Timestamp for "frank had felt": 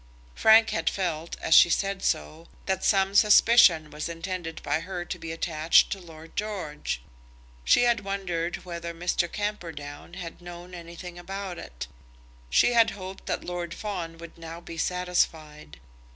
0.33-1.37